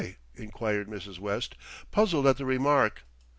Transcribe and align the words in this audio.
enquired 0.33 0.87
Mrs. 0.87 1.19
West, 1.19 1.53
puzzled 1.91 2.25
at 2.25 2.37
the 2.37 2.43
remark. 2.45 3.03